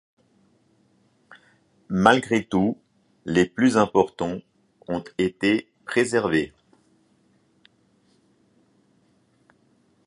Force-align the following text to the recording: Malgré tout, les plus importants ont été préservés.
Malgré 1.89 2.43
tout, 2.43 2.79
les 3.25 3.45
plus 3.45 3.77
importants 3.77 4.39
ont 4.87 5.03
été 5.19 5.71
préservés. 5.85 6.53